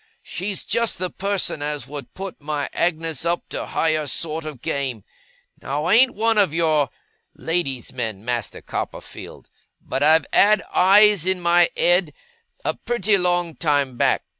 [0.23, 5.03] She's just the person as would put my Agnes up to higher sort of game.
[5.61, 6.89] Now, I ain't one of your
[7.35, 12.13] lady's men, Master Copperfield; but I've had eyes in my ed,
[12.65, 14.23] a pretty long time back.